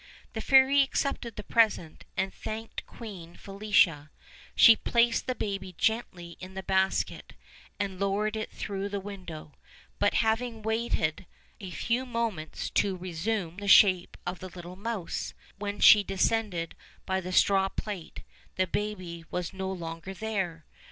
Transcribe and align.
The 0.33 0.41
fairy 0.41 0.81
accepted 0.81 1.35
the 1.35 1.43
present 1.43 2.05
and 2.17 2.33
thanked 2.33 2.87
Queen 2.87 3.35
Felicia; 3.35 4.09
she 4.55 4.75
placed 4.75 5.27
the 5.27 5.35
baby 5.35 5.75
gently 5.77 6.37
in 6.39 6.55
the 6.55 6.63
basket, 6.63 7.33
and 7.79 7.99
lowered 7.99 8.35
it 8.35 8.49
through 8.51 8.89
the 8.89 8.99
window; 8.99 9.53
but, 9.99 10.15
having 10.15 10.63
waited 10.63 11.27
a 11.59 11.69
few 11.69 12.07
moments 12.07 12.71
to 12.71 12.97
resume 12.97 13.57
the 13.57 13.67
shape 13.67 14.17
of 14.25 14.39
the 14.39 14.49
little 14.49 14.75
mouse, 14.75 15.35
when 15.59 15.79
she 15.79 16.01
descended 16.03 16.73
by 17.05 17.21
the 17.21 17.31
straw 17.31 17.69
plait, 17.69 18.23
the 18.55 18.65
baby 18.65 19.23
was 19.29 19.53
no 19.53 19.71
longer 19.71 20.15
there. 20.15 20.65